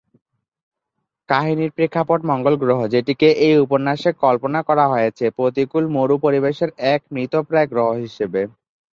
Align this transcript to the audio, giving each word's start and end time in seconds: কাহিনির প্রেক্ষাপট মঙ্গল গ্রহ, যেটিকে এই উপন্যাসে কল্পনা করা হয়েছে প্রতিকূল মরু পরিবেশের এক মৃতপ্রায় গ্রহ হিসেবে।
কাহিনির 1.29 1.71
প্রেক্ষাপট 1.71 2.19
মঙ্গল 2.29 2.53
গ্রহ, 2.63 2.79
যেটিকে 2.93 3.27
এই 3.45 3.55
উপন্যাসে 3.65 4.09
কল্পনা 4.23 4.59
করা 4.69 4.85
হয়েছে 4.87 5.25
প্রতিকূল 5.37 5.83
মরু 5.95 6.15
পরিবেশের 6.25 6.69
এক 6.93 7.01
মৃতপ্রায় 7.13 7.69
গ্রহ 7.71 7.89
হিসেবে। 8.03 8.41